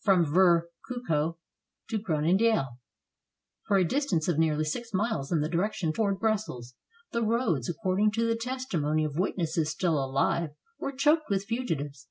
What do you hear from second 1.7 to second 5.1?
to Groe nendael, for a distance of nearly six